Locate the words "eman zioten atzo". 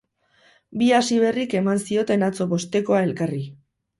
1.59-2.47